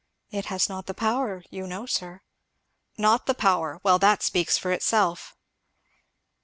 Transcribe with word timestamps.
"It 0.31 0.45
has 0.45 0.67
not 0.67 0.87
the 0.87 0.95
power, 0.95 1.43
you 1.51 1.67
know, 1.67 1.85
sir." 1.85 2.21
"Not 2.97 3.27
the 3.27 3.35
power! 3.35 3.79
well, 3.83 3.99
that 3.99 4.23
speaks 4.23 4.57
for 4.57 4.71
itself." 4.71 5.35